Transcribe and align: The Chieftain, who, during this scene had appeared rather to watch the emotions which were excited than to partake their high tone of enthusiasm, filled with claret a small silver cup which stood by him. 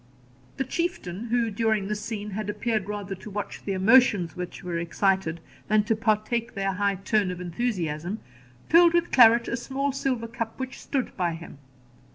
The 0.57 0.63
Chieftain, 0.63 1.25
who, 1.25 1.51
during 1.51 1.87
this 1.87 2.01
scene 2.01 2.31
had 2.31 2.49
appeared 2.49 2.87
rather 2.89 3.13
to 3.13 3.29
watch 3.29 3.63
the 3.63 3.73
emotions 3.73 4.35
which 4.35 4.63
were 4.63 4.79
excited 4.79 5.39
than 5.67 5.83
to 5.83 5.95
partake 5.95 6.55
their 6.55 6.73
high 6.73 6.95
tone 6.95 7.29
of 7.29 7.39
enthusiasm, 7.39 8.19
filled 8.67 8.95
with 8.95 9.11
claret 9.11 9.47
a 9.47 9.55
small 9.55 9.91
silver 9.91 10.27
cup 10.27 10.59
which 10.59 10.81
stood 10.81 11.15
by 11.17 11.35
him. 11.35 11.59